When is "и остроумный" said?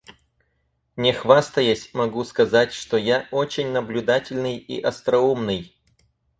4.57-5.77